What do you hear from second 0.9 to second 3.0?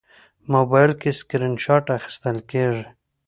کې سکرین شات اخیستل کېږي.